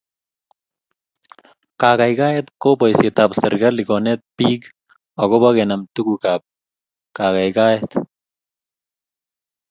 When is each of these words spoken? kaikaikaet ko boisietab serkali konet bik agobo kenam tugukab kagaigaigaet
kaikaikaet 1.81 2.47
ko 2.61 2.69
boisietab 2.79 3.31
serkali 3.41 3.83
konet 3.89 4.21
bik 4.37 4.61
agobo 5.23 5.49
kenam 5.57 5.81
tugukab 5.93 6.41
kagaigaigaet 7.17 7.89